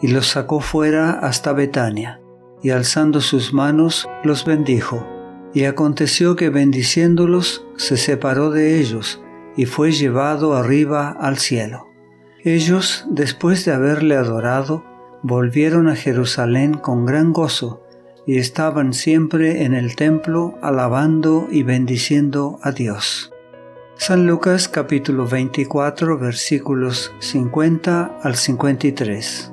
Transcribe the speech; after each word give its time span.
y 0.00 0.08
los 0.08 0.26
sacó 0.28 0.60
fuera 0.60 1.10
hasta 1.10 1.52
Betania, 1.52 2.20
y 2.62 2.70
alzando 2.70 3.20
sus 3.20 3.52
manos 3.52 4.08
los 4.24 4.44
bendijo. 4.44 5.06
Y 5.54 5.64
aconteció 5.64 6.36
que 6.36 6.50
bendiciéndolos 6.50 7.66
se 7.76 7.96
separó 7.96 8.50
de 8.50 8.78
ellos, 8.78 9.22
y 9.56 9.64
fue 9.64 9.92
llevado 9.92 10.54
arriba 10.54 11.10
al 11.10 11.38
cielo. 11.38 11.86
Ellos, 12.44 13.06
después 13.08 13.64
de 13.64 13.72
haberle 13.72 14.16
adorado, 14.16 14.84
volvieron 15.22 15.88
a 15.88 15.96
Jerusalén 15.96 16.74
con 16.74 17.06
gran 17.06 17.32
gozo, 17.32 17.82
y 18.26 18.38
estaban 18.38 18.92
siempre 18.92 19.64
en 19.64 19.72
el 19.72 19.96
templo 19.96 20.58
alabando 20.60 21.46
y 21.50 21.62
bendiciendo 21.62 22.58
a 22.62 22.72
Dios. 22.72 23.32
San 23.98 24.26
Lucas 24.26 24.68
capítulo 24.68 25.26
24 25.26 26.18
versículos 26.18 27.14
50 27.20 28.18
al 28.22 28.36
53. 28.36 29.52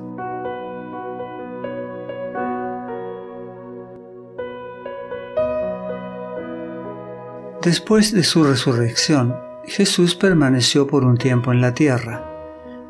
Después 7.63 8.11
de 8.11 8.23
su 8.23 8.43
resurrección, 8.43 9.37
Jesús 9.65 10.15
permaneció 10.15 10.85
por 10.85 11.05
un 11.05 11.17
tiempo 11.17 11.53
en 11.53 11.61
la 11.61 11.73
tierra. 11.73 12.29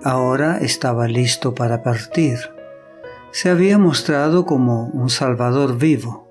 Ahora 0.03 0.57
estaba 0.57 1.07
listo 1.07 1.53
para 1.53 1.83
partir. 1.83 2.39
Se 3.29 3.51
había 3.51 3.77
mostrado 3.77 4.47
como 4.47 4.87
un 4.87 5.11
Salvador 5.11 5.77
vivo. 5.77 6.27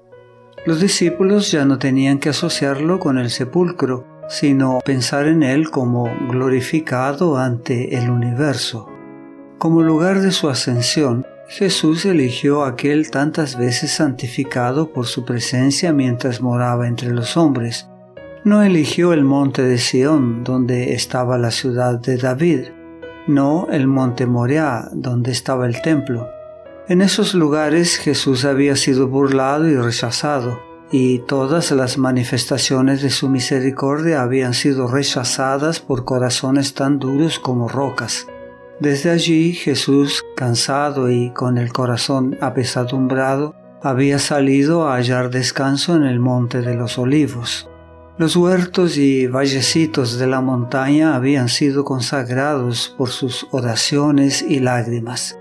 Los 0.67 0.81
discípulos 0.81 1.53
ya 1.53 1.65
no 1.65 1.79
tenían 1.79 2.19
que 2.19 2.31
asociarlo 2.31 2.99
con 2.99 3.17
el 3.17 3.31
sepulcro, 3.31 4.07
sino 4.29 4.81
pensar 4.85 5.29
en 5.29 5.45
él 5.45 5.71
como 5.71 6.11
glorificado 6.29 7.37
ante 7.37 7.97
el 7.97 8.11
universo. 8.11 8.89
Como 9.59 9.83
lugar 9.83 10.21
de 10.21 10.33
su 10.33 10.49
ascensión, 10.49 11.25
Jesús 11.49 12.05
eligió 12.07 12.65
aquel 12.65 13.13
tantas 13.13 13.57
veces 13.57 13.93
santificado 13.93 14.93
por 14.93 15.07
su 15.07 15.25
presencia 15.25 15.93
mientras 15.93 16.41
moraba 16.41 16.89
entre 16.89 17.11
los 17.11 17.37
hombres, 17.37 17.87
no 18.45 18.63
eligió 18.63 19.13
el 19.13 19.23
monte 19.23 19.63
de 19.63 19.79
Sión, 19.79 20.43
donde 20.43 20.95
estaba 20.95 21.39
la 21.39 21.53
ciudad 21.53 22.01
de 22.01 22.17
David, 22.17 22.69
no 23.29 23.69
el 23.71 23.87
monte 23.87 24.27
Moriah, 24.27 24.89
donde 24.93 25.31
estaba 25.31 25.67
el 25.67 25.81
templo. 25.81 26.29
En 26.89 27.03
esos 27.03 27.35
lugares 27.35 27.97
Jesús 27.97 28.45
había 28.45 28.75
sido 28.75 29.07
burlado 29.07 29.69
y 29.69 29.77
rechazado, 29.77 30.59
y 30.91 31.21
todas 31.21 31.71
las 31.71 31.99
manifestaciones 31.99 33.01
de 33.01 33.11
su 33.11 33.29
misericordia 33.29 34.23
habían 34.23 34.55
sido 34.55 34.89
rechazadas 34.89 35.79
por 35.79 36.05
corazones 36.05 36.75
tan 36.75 36.99
duros 36.99 37.39
como 37.39 37.69
rocas. 37.69 38.27
Desde 38.81 39.11
allí 39.11 39.53
Jesús, 39.53 40.25
cansado 40.37 41.09
y 41.09 41.31
con 41.31 41.59
el 41.59 41.73
corazón 41.73 42.37
apesadumbrado, 42.41 43.55
había 43.81 44.19
salido 44.19 44.89
a 44.89 44.97
hallar 44.97 45.31
descanso 45.31 45.95
en 45.95 46.03
el 46.03 46.19
monte 46.19 46.61
de 46.61 46.75
los 46.75 46.99
olivos. 46.99 47.69
Los 48.19 48.37
huertos 48.37 48.99
y 48.99 49.27
vallecitos 49.27 50.19
de 50.19 50.27
la 50.27 50.43
montaña 50.43 51.17
habían 51.17 51.49
sido 51.49 51.83
consagrados 51.83 52.95
por 52.99 53.09
sus 53.09 53.47
oraciones 53.53 54.43
y 54.43 54.61
lágrimas. 54.61 55.39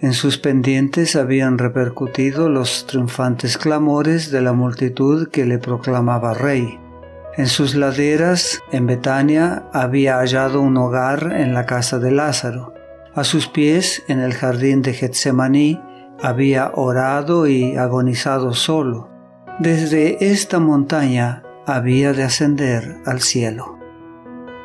En 0.00 0.12
sus 0.12 0.36
pendientes 0.36 1.14
habían 1.14 1.58
repercutido 1.58 2.48
los 2.48 2.86
triunfantes 2.88 3.56
clamores 3.56 4.32
de 4.32 4.40
la 4.40 4.52
multitud 4.52 5.28
que 5.28 5.46
le 5.46 5.58
proclamaba 5.58 6.34
rey. 6.34 6.80
En 7.36 7.46
sus 7.46 7.76
laderas, 7.76 8.60
en 8.72 8.86
Betania, 8.86 9.68
había 9.72 10.16
hallado 10.16 10.60
un 10.60 10.76
hogar 10.76 11.32
en 11.36 11.54
la 11.54 11.66
casa 11.66 12.00
de 12.00 12.10
Lázaro. 12.10 12.74
A 13.14 13.22
sus 13.22 13.46
pies, 13.46 14.02
en 14.08 14.18
el 14.18 14.34
jardín 14.34 14.82
de 14.82 14.92
Getsemaní, 14.92 15.80
había 16.20 16.72
orado 16.74 17.46
y 17.46 17.76
agonizado 17.76 18.54
solo. 18.54 19.08
Desde 19.60 20.30
esta 20.32 20.58
montaña 20.58 21.44
había 21.68 22.12
de 22.12 22.24
ascender 22.24 23.02
al 23.04 23.20
cielo. 23.20 23.78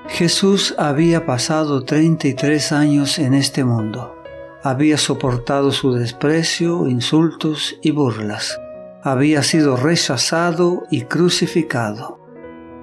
Jesús 0.07 0.73
había 0.77 1.25
pasado 1.25 1.83
33 1.83 2.71
años 2.71 3.19
en 3.19 3.33
este 3.33 3.63
mundo. 3.63 4.15
Había 4.63 4.97
soportado 4.97 5.71
su 5.71 5.93
desprecio, 5.93 6.87
insultos 6.87 7.77
y 7.81 7.91
burlas. 7.91 8.59
Había 9.01 9.43
sido 9.43 9.75
rechazado 9.75 10.83
y 10.89 11.01
crucificado. 11.01 12.19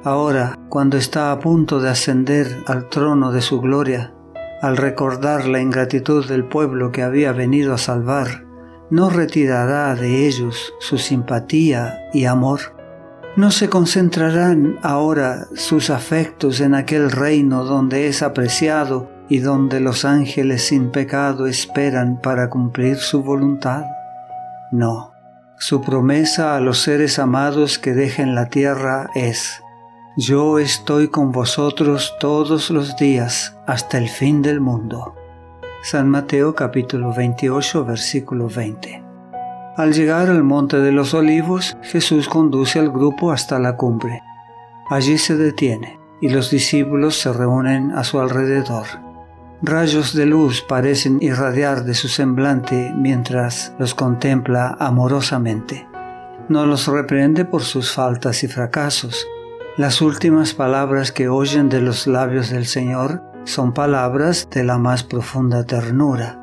Ahora, 0.05 0.59
cuando 0.69 0.97
está 0.97 1.33
a 1.33 1.39
punto 1.41 1.81
de 1.81 1.89
ascender 1.91 2.63
al 2.67 2.89
trono 2.89 3.33
de 3.33 3.41
su 3.41 3.61
gloria, 3.61 4.15
al 4.61 4.77
recordar 4.77 5.47
la 5.47 5.61
ingratitud 5.61 6.27
del 6.27 6.45
pueblo 6.45 6.93
que 6.93 7.03
había 7.03 7.33
venido 7.33 7.73
a 7.73 7.79
salvar, 7.79 8.47
no 8.91 9.09
retirará 9.09 9.95
de 9.95 10.27
ellos 10.27 10.75
su 10.81 10.99
simpatía 10.99 12.09
y 12.13 12.27
amor. 12.27 12.80
¿No 13.41 13.51
se 13.51 13.71
concentrarán 13.71 14.78
ahora 14.83 15.47
sus 15.55 15.89
afectos 15.89 16.61
en 16.61 16.75
aquel 16.75 17.11
reino 17.11 17.65
donde 17.65 18.06
es 18.06 18.23
apreciado 18.23 19.11
y 19.31 19.39
donde 19.39 19.81
los 19.81 20.05
ángeles 20.05 20.67
sin 20.67 20.91
pecado 20.91 21.47
esperan 21.47 22.21
para 22.21 22.51
cumplir 22.51 22.99
su 22.99 23.23
voluntad? 23.23 23.84
No, 24.73 25.15
su 25.59 25.81
promesa 25.81 26.55
a 26.55 26.61
los 26.61 26.81
seres 26.81 27.19
amados 27.19 27.78
que 27.78 27.95
dejen 27.95 28.34
la 28.34 28.51
tierra 28.51 29.09
es, 29.15 29.62
yo 30.19 30.59
estoy 30.59 31.09
con 31.09 31.33
vosotros 31.33 32.15
todos 32.21 32.69
los 32.69 32.95
días 32.99 33.57
hasta 33.67 33.97
el 33.97 34.11
fin 34.11 34.43
del 34.43 34.61
mundo. 34.61 35.15
San 35.83 36.11
Mateo 36.11 36.55
capítulo 36.55 37.15
28 37.15 37.87
versículo 37.87 38.49
20. 38.51 39.09
Al 39.81 39.95
llegar 39.95 40.29
al 40.29 40.45
monte 40.45 40.79
de 40.79 40.93
los 40.93 41.15
olivos, 41.15 41.75
Jesús 41.81 42.29
conduce 42.29 42.79
al 42.79 42.91
grupo 42.91 43.33
hasta 43.33 43.59
la 43.59 43.79
cumbre. 43.79 44.23
Allí 44.91 45.17
se 45.17 45.39
detiene 45.39 45.99
y 46.21 46.29
los 46.29 46.51
discípulos 46.51 47.17
se 47.17 47.33
reúnen 47.33 47.91
a 47.93 48.05
su 48.05 48.21
alrededor. 48.21 48.85
Rayos 49.63 50.15
de 50.15 50.27
luz 50.27 50.61
parecen 50.61 51.17
irradiar 51.23 51.85
de 51.85 51.95
su 51.95 52.09
semblante 52.09 52.93
mientras 52.95 53.73
los 53.79 53.95
contempla 53.95 54.77
amorosamente. 54.79 55.89
No 56.51 56.67
los 56.67 56.87
reprende 56.87 57.47
por 57.47 57.63
sus 57.63 57.91
faltas 57.91 58.45
y 58.45 58.49
fracasos. 58.49 59.27
Las 59.79 60.03
últimas 60.03 60.53
palabras 60.53 61.11
que 61.11 61.31
oyen 61.31 61.71
de 61.71 61.81
los 61.81 62.07
labios 62.07 62.51
del 62.51 62.67
Señor 62.67 63.23
son 63.45 63.73
palabras 63.73 64.47
de 64.51 64.63
la 64.63 64.77
más 64.77 65.05
profunda 65.05 65.65
ternura 65.65 66.40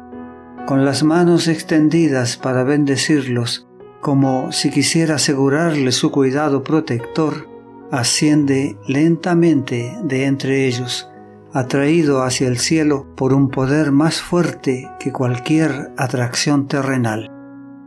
con 0.67 0.83
las 0.83 1.01
manos 1.01 1.47
extendidas 1.47 2.35
para 2.35 2.65
bendecirlos, 2.65 3.69
como 4.01 4.51
si 4.51 4.69
quisiera 4.69 5.15
asegurarles 5.15 5.95
su 5.95 6.11
cuidado 6.11 6.61
protector, 6.61 7.47
asciende 7.89 8.77
lentamente 8.85 9.95
de 10.03 10.25
entre 10.25 10.67
ellos, 10.67 11.09
atraído 11.53 12.21
hacia 12.21 12.49
el 12.49 12.57
cielo 12.57 13.07
por 13.15 13.33
un 13.33 13.47
poder 13.49 13.93
más 13.93 14.21
fuerte 14.21 14.91
que 14.99 15.13
cualquier 15.13 15.93
atracción 15.95 16.67
terrenal. 16.67 17.31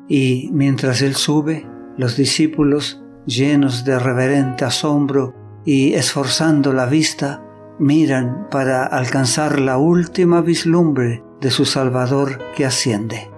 Y 0.09 0.49
mientras 0.51 1.03
él 1.03 1.17
sube, 1.17 1.69
los 1.99 2.17
discípulos, 2.17 3.03
llenos 3.27 3.85
de 3.85 3.99
reverente 3.99 4.65
asombro 4.65 5.35
y 5.67 5.93
esforzando 5.93 6.73
la 6.73 6.87
vista, 6.87 7.43
miran 7.79 8.49
para 8.51 8.87
alcanzar 8.87 9.61
la 9.61 9.77
última 9.77 10.41
vislumbre 10.41 11.23
de 11.41 11.51
su 11.51 11.65
Salvador 11.65 12.39
que 12.55 12.65
asciende. 12.65 13.31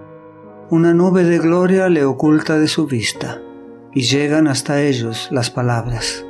Una 0.69 0.93
nube 0.93 1.23
de 1.23 1.39
gloria 1.39 1.89
le 1.89 2.05
oculta 2.05 2.57
de 2.57 2.67
su 2.67 2.87
vista, 2.87 3.41
y 3.93 4.01
llegan 4.01 4.47
hasta 4.47 4.81
ellos 4.81 5.27
las 5.31 5.49
palabras. 5.49 6.25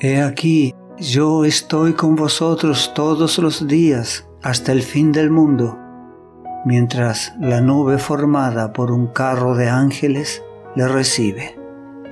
He 0.00 0.20
aquí, 0.20 0.74
yo 0.98 1.44
estoy 1.44 1.92
con 1.92 2.16
vosotros 2.16 2.92
todos 2.94 3.38
los 3.38 3.68
días 3.68 4.26
hasta 4.42 4.72
el 4.72 4.82
fin 4.82 5.12
del 5.12 5.30
mundo, 5.30 5.78
mientras 6.64 7.32
la 7.38 7.60
nube 7.60 7.98
formada 7.98 8.72
por 8.72 8.90
un 8.90 9.06
carro 9.06 9.54
de 9.54 9.68
ángeles 9.68 10.42
le 10.74 10.88
recibe. 10.88 11.56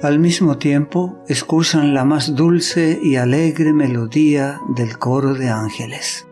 Al 0.01 0.21
mismo 0.21 0.59
tiempo 0.59 1.19
escuchan 1.27 1.93
la 1.93 2.05
más 2.05 2.37
dulce 2.37 3.01
y 3.03 3.17
alegre 3.17 3.73
melodía 3.73 4.61
del 4.77 4.97
coro 4.97 5.35
de 5.35 5.49
ángeles. 5.49 6.28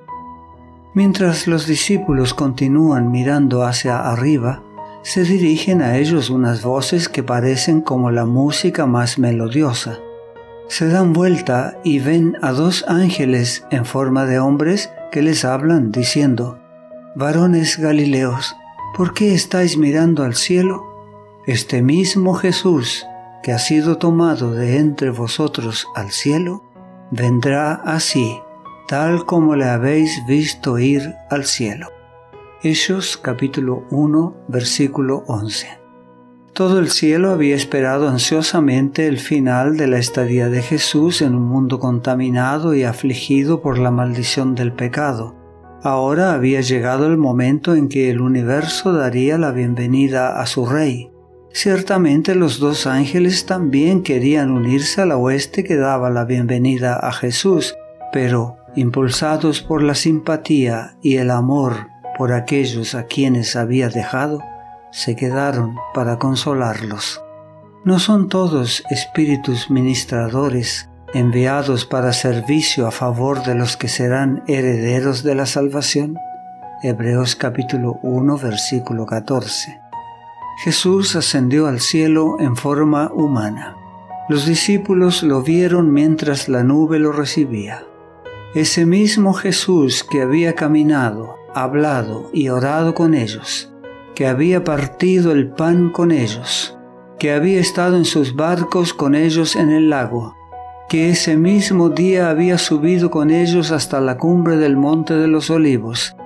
Mientras 0.96 1.46
los 1.46 1.66
discípulos 1.66 2.32
continúan 2.32 3.10
mirando 3.10 3.64
hacia 3.64 3.98
arriba, 4.10 4.62
se 5.02 5.24
dirigen 5.24 5.82
a 5.82 5.98
ellos 5.98 6.30
unas 6.30 6.62
voces 6.62 7.10
que 7.10 7.22
parecen 7.22 7.82
como 7.82 8.10
la 8.10 8.24
música 8.24 8.86
más 8.86 9.18
melodiosa. 9.18 9.98
Se 10.68 10.88
dan 10.88 11.12
vuelta 11.12 11.76
y 11.84 11.98
ven 11.98 12.38
a 12.40 12.52
dos 12.52 12.82
ángeles 12.88 13.66
en 13.70 13.84
forma 13.84 14.24
de 14.24 14.38
hombres 14.38 14.90
que 15.12 15.20
les 15.20 15.44
hablan 15.44 15.92
diciendo, 15.92 16.58
Varones 17.14 17.76
Galileos, 17.76 18.56
¿por 18.96 19.12
qué 19.12 19.34
estáis 19.34 19.76
mirando 19.76 20.24
al 20.24 20.34
cielo? 20.34 20.82
Este 21.46 21.82
mismo 21.82 22.32
Jesús, 22.32 23.04
que 23.42 23.52
ha 23.52 23.58
sido 23.58 23.98
tomado 23.98 24.54
de 24.54 24.78
entre 24.78 25.10
vosotros 25.10 25.88
al 25.94 26.10
cielo, 26.10 26.64
vendrá 27.10 27.74
así 27.84 28.40
tal 28.86 29.24
como 29.24 29.56
le 29.56 29.64
habéis 29.64 30.24
visto 30.26 30.78
ir 30.78 31.16
al 31.28 31.44
cielo. 31.44 31.88
Hechos 32.62 33.16
capítulo 33.16 33.84
1 33.90 34.44
versículo 34.48 35.24
11. 35.26 35.66
Todo 36.52 36.78
el 36.78 36.90
cielo 36.90 37.30
había 37.30 37.56
esperado 37.56 38.08
ansiosamente 38.08 39.08
el 39.08 39.18
final 39.18 39.76
de 39.76 39.88
la 39.88 39.98
estadía 39.98 40.48
de 40.48 40.62
Jesús 40.62 41.20
en 41.20 41.34
un 41.34 41.42
mundo 41.42 41.80
contaminado 41.80 42.74
y 42.74 42.84
afligido 42.84 43.60
por 43.60 43.78
la 43.78 43.90
maldición 43.90 44.54
del 44.54 44.72
pecado. 44.72 45.34
Ahora 45.82 46.32
había 46.32 46.60
llegado 46.60 47.06
el 47.06 47.16
momento 47.16 47.74
en 47.74 47.88
que 47.88 48.08
el 48.10 48.20
universo 48.20 48.92
daría 48.92 49.36
la 49.36 49.50
bienvenida 49.50 50.40
a 50.40 50.46
su 50.46 50.64
Rey. 50.64 51.10
Ciertamente 51.52 52.34
los 52.34 52.58
dos 52.58 52.86
ángeles 52.86 53.46
también 53.46 54.02
querían 54.02 54.50
unirse 54.50 55.02
a 55.02 55.06
la 55.06 55.16
hueste 55.16 55.64
que 55.64 55.76
daba 55.76 56.08
la 56.08 56.24
bienvenida 56.24 56.96
a 56.96 57.12
Jesús, 57.12 57.74
pero, 58.12 58.56
impulsados 58.76 59.62
por 59.62 59.82
la 59.82 59.94
simpatía 59.94 60.96
y 61.02 61.16
el 61.16 61.30
amor 61.30 61.88
por 62.16 62.32
aquellos 62.32 62.94
a 62.94 63.04
quienes 63.04 63.56
había 63.56 63.88
dejado, 63.88 64.42
se 64.90 65.16
quedaron 65.16 65.74
para 65.92 66.18
consolarlos. 66.18 67.20
No 67.84 67.98
son 67.98 68.28
todos 68.28 68.84
espíritus 68.90 69.70
ministradores 69.70 70.88
enviados 71.14 71.86
para 71.86 72.12
servicio 72.12 72.86
a 72.86 72.90
favor 72.90 73.42
de 73.44 73.54
los 73.54 73.76
que 73.76 73.88
serán 73.88 74.42
herederos 74.46 75.22
de 75.22 75.34
la 75.34 75.46
salvación. 75.46 76.16
Hebreos 76.82 77.36
capítulo 77.36 77.98
1 78.02 78.38
versículo 78.38 79.06
14. 79.06 79.80
Jesús 80.64 81.16
ascendió 81.16 81.66
al 81.66 81.80
cielo 81.80 82.36
en 82.40 82.56
forma 82.56 83.10
humana. 83.12 83.76
Los 84.28 84.46
discípulos 84.46 85.22
lo 85.22 85.42
vieron 85.42 85.92
mientras 85.92 86.48
la 86.48 86.64
nube 86.64 86.98
lo 86.98 87.12
recibía. 87.12 87.84
Ese 88.56 88.86
mismo 88.86 89.34
Jesús 89.34 90.02
que 90.02 90.22
había 90.22 90.54
caminado, 90.54 91.36
hablado 91.54 92.30
y 92.32 92.48
orado 92.48 92.94
con 92.94 93.12
ellos, 93.12 93.70
que 94.14 94.26
había 94.26 94.64
partido 94.64 95.32
el 95.32 95.50
pan 95.50 95.90
con 95.90 96.10
ellos, 96.10 96.74
que 97.18 97.34
había 97.34 97.60
estado 97.60 97.98
en 97.98 98.06
sus 98.06 98.34
barcos 98.34 98.94
con 98.94 99.14
ellos 99.14 99.56
en 99.56 99.68
el 99.72 99.90
lago, 99.90 100.34
que 100.88 101.10
ese 101.10 101.36
mismo 101.36 101.90
día 101.90 102.30
había 102.30 102.56
subido 102.56 103.10
con 103.10 103.30
ellos 103.30 103.72
hasta 103.72 104.00
la 104.00 104.16
cumbre 104.16 104.56
del 104.56 104.78
monte 104.78 105.12
de 105.12 105.28
los 105.28 105.50
olivos. 105.50 106.16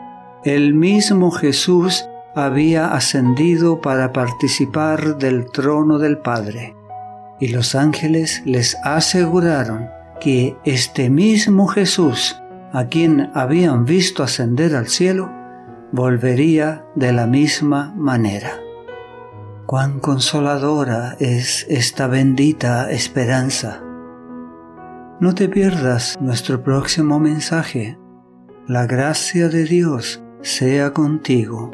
El 0.44 0.73
mismo 0.73 1.33
Jesús 1.33 2.05
había 2.37 2.93
ascendido 2.93 3.81
para 3.81 4.12
participar 4.12 5.19
del 5.19 5.50
trono 5.50 5.99
del 5.99 6.19
Padre. 6.19 6.76
Y 7.41 7.49
los 7.49 7.75
ángeles 7.75 8.41
les 8.44 8.76
aseguraron 8.85 9.88
que 10.20 10.56
este 10.64 11.11
mismo 11.11 11.67
Jesús, 11.67 12.40
a 12.72 12.87
quien 12.87 13.31
habían 13.34 13.84
visto 13.84 14.22
ascender 14.22 14.76
al 14.76 14.87
cielo, 14.87 15.31
volvería 15.93 16.84
de 16.94 17.12
la 17.12 17.26
misma 17.26 17.93
manera. 17.96 18.52
Cuán 19.67 20.00
consoladora 20.00 21.17
es 21.20 21.67
esta 21.69 22.06
bendita 22.06 22.90
esperanza. 22.90 23.82
No 25.20 25.34
te 25.34 25.49
pierdas 25.49 26.17
nuestro 26.20 26.62
próximo 26.62 27.19
mensaje. 27.19 27.99
La 28.66 28.87
gracia 28.87 29.49
de 29.49 29.64
Dios 29.64 30.23
sea 30.43 30.93
contigo. 30.93 31.70